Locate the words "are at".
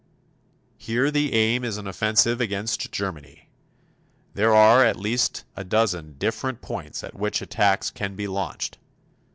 4.55-4.95